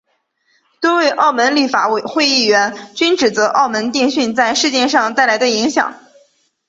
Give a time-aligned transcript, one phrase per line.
[0.81, 5.93] 多位澳门立法会议员均指责澳门电讯在事件上带来的影响。